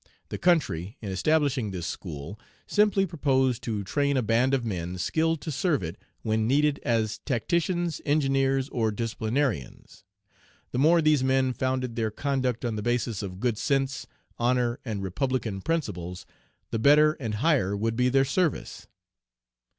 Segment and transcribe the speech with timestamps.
[0.29, 5.41] The country, in establishing this school, simply proposed to train a band of men skilled
[5.41, 10.03] to serve it when needed as tacticians, engineers, or disciplinarians;
[10.71, 14.07] the more these men founded their conduct on the bases of good sense,
[14.39, 16.25] honor, and republican principles,
[16.71, 18.87] the better and higher would be their service.